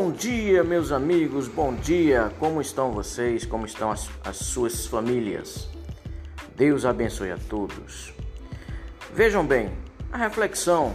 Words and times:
Bom 0.00 0.12
dia, 0.12 0.62
meus 0.62 0.92
amigos, 0.92 1.48
bom 1.48 1.74
dia. 1.74 2.32
Como 2.38 2.60
estão 2.60 2.92
vocês? 2.92 3.44
Como 3.44 3.66
estão 3.66 3.90
as, 3.90 4.08
as 4.24 4.36
suas 4.36 4.86
famílias? 4.86 5.68
Deus 6.54 6.84
abençoe 6.84 7.32
a 7.32 7.36
todos. 7.36 8.14
Vejam 9.12 9.44
bem, 9.44 9.72
a 10.12 10.16
reflexão 10.16 10.94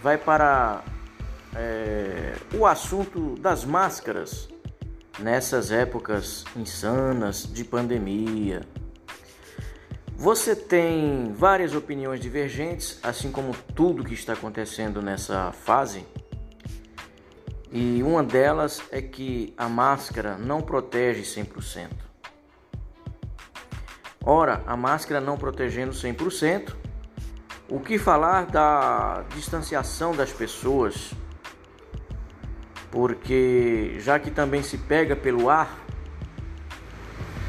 vai 0.00 0.16
para 0.16 0.84
é, 1.56 2.34
o 2.54 2.64
assunto 2.64 3.34
das 3.40 3.64
máscaras 3.64 4.48
nessas 5.18 5.72
épocas 5.72 6.44
insanas 6.54 7.42
de 7.52 7.64
pandemia. 7.64 8.60
Você 10.14 10.54
tem 10.54 11.32
várias 11.34 11.74
opiniões 11.74 12.20
divergentes, 12.20 13.00
assim 13.02 13.32
como 13.32 13.52
tudo 13.74 14.04
que 14.04 14.14
está 14.14 14.34
acontecendo 14.34 15.02
nessa 15.02 15.50
fase. 15.50 16.06
E 17.72 18.02
uma 18.02 18.22
delas 18.22 18.82
é 18.92 19.00
que 19.00 19.54
a 19.56 19.66
máscara 19.66 20.36
não 20.36 20.60
protege 20.60 21.22
100%. 21.22 21.88
Ora, 24.22 24.62
a 24.66 24.76
máscara 24.76 25.20
não 25.20 25.38
protegendo 25.38 25.92
100%, 25.92 26.74
o 27.70 27.80
que 27.80 27.98
falar 27.98 28.44
da 28.44 29.24
distanciação 29.34 30.14
das 30.14 30.30
pessoas? 30.30 31.14
Porque 32.90 33.96
já 34.00 34.18
que 34.18 34.30
também 34.30 34.62
se 34.62 34.76
pega 34.76 35.16
pelo 35.16 35.48
ar, 35.48 35.82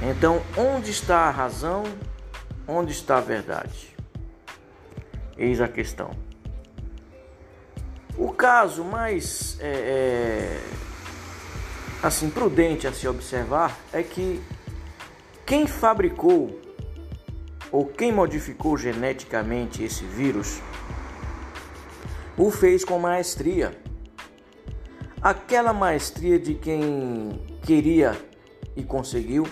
então 0.02 0.42
onde 0.58 0.90
está 0.90 1.28
a 1.28 1.30
razão? 1.30 1.84
Onde 2.66 2.94
está 2.94 3.18
a 3.18 3.22
verdade? 3.22 3.94
Eis 5.38 5.60
a 5.60 5.68
questão. 5.68 6.12
O 8.18 8.32
caso 8.32 8.84
mais 8.84 9.58
é, 9.60 9.68
é, 9.68 10.62
assim 12.02 12.30
prudente 12.30 12.86
a 12.86 12.94
se 12.94 13.08
observar 13.08 13.76
é 13.92 14.04
que 14.04 14.40
quem 15.46 15.66
fabricou 15.66 16.60
ou 17.72 17.88
quem 17.88 18.12
modificou 18.12 18.78
geneticamente 18.78 19.84
esse 19.84 20.04
vírus 20.06 20.62
o 22.38 22.52
fez 22.52 22.86
com 22.86 23.00
maestria. 23.00 23.76
Aquela 25.22 25.74
maestria 25.74 26.38
de 26.38 26.54
quem 26.54 27.42
queria 27.64 28.16
e 28.76 28.84
conseguiu 28.84 29.48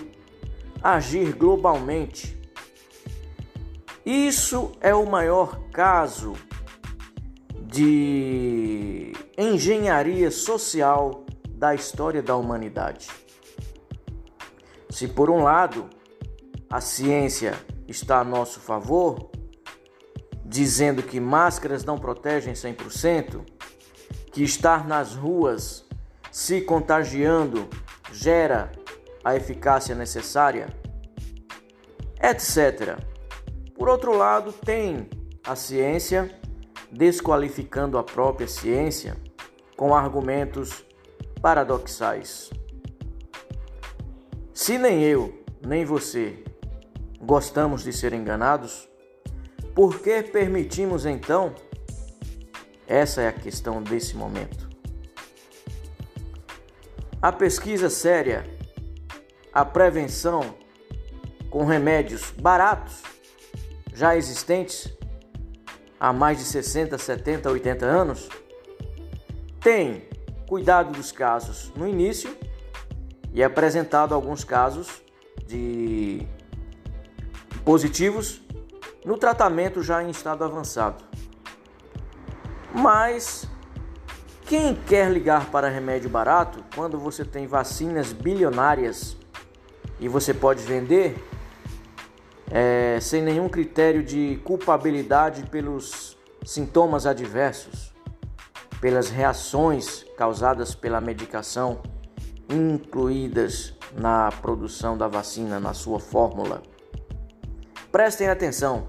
agir 0.82 1.32
globalmente. 1.32 2.40
Isso 4.04 4.72
é 4.80 4.94
o 4.94 5.06
maior 5.06 5.60
caso 5.70 6.34
de 7.72 9.12
engenharia 9.36 10.30
social 10.30 11.24
da 11.48 11.74
história 11.74 12.22
da 12.22 12.36
humanidade. 12.36 13.08
Se 14.90 15.08
por 15.08 15.30
um 15.30 15.42
lado 15.42 15.88
a 16.68 16.82
ciência 16.82 17.54
está 17.88 18.20
a 18.20 18.24
nosso 18.24 18.60
favor, 18.60 19.30
dizendo 20.44 21.02
que 21.02 21.18
máscaras 21.18 21.82
não 21.82 21.96
protegem 21.96 22.52
100%, 22.52 23.40
que 24.30 24.42
estar 24.42 24.86
nas 24.86 25.14
ruas 25.14 25.86
se 26.30 26.60
contagiando 26.60 27.68
gera 28.12 28.70
a 29.24 29.34
eficácia 29.34 29.94
necessária, 29.94 30.68
etc. 32.22 32.98
Por 33.74 33.88
outro 33.88 34.14
lado, 34.14 34.52
tem 34.52 35.08
a 35.46 35.56
ciência 35.56 36.41
desqualificando 36.92 37.96
a 37.96 38.04
própria 38.04 38.46
ciência 38.46 39.16
com 39.76 39.94
argumentos 39.94 40.84
paradoxais. 41.40 42.50
Se 44.52 44.76
nem 44.76 45.02
eu, 45.02 45.42
nem 45.66 45.86
você 45.86 46.44
gostamos 47.18 47.82
de 47.82 47.92
ser 47.92 48.12
enganados? 48.12 48.88
Por 49.74 50.00
que 50.00 50.22
permitimos 50.22 51.06
então? 51.06 51.54
Essa 52.86 53.22
é 53.22 53.28
a 53.28 53.32
questão 53.32 53.82
desse 53.82 54.14
momento. 54.14 54.68
A 57.22 57.32
pesquisa 57.32 57.88
séria, 57.88 58.44
a 59.52 59.64
prevenção 59.64 60.54
com 61.48 61.64
remédios 61.64 62.32
baratos, 62.32 63.00
já 63.94 64.14
existentes 64.16 64.92
há 66.02 66.12
mais 66.12 66.38
de 66.38 66.44
60, 66.44 66.98
70, 66.98 67.48
80 67.48 67.86
anos, 67.86 68.28
tem 69.60 70.02
cuidado 70.48 70.90
dos 70.90 71.12
casos 71.12 71.72
no 71.76 71.86
início 71.86 72.36
e 73.32 73.40
apresentado 73.40 74.12
alguns 74.12 74.42
casos 74.42 75.00
de 75.46 76.26
positivos 77.64 78.42
no 79.04 79.16
tratamento 79.16 79.80
já 79.80 80.02
em 80.02 80.10
estado 80.10 80.42
avançado. 80.42 81.04
Mas 82.74 83.46
quem 84.44 84.74
quer 84.74 85.08
ligar 85.08 85.52
para 85.52 85.68
remédio 85.68 86.10
barato 86.10 86.64
quando 86.74 86.98
você 86.98 87.24
tem 87.24 87.46
vacinas 87.46 88.12
bilionárias 88.12 89.16
e 90.00 90.08
você 90.08 90.34
pode 90.34 90.64
vender 90.64 91.14
é, 92.52 93.00
sem 93.00 93.22
nenhum 93.22 93.48
critério 93.48 94.04
de 94.04 94.38
culpabilidade 94.44 95.44
pelos 95.44 96.18
sintomas 96.44 97.06
adversos, 97.06 97.94
pelas 98.78 99.08
reações 99.08 100.04
causadas 100.18 100.74
pela 100.74 101.00
medicação 101.00 101.80
incluídas 102.50 103.74
na 103.94 104.30
produção 104.30 104.98
da 104.98 105.08
vacina, 105.08 105.58
na 105.58 105.72
sua 105.72 105.98
fórmula? 105.98 106.62
Prestem 107.90 108.28
atenção. 108.28 108.88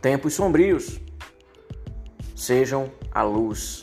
Tempos 0.00 0.34
sombrios 0.34 1.00
sejam 2.34 2.90
a 3.12 3.22
luz 3.22 3.82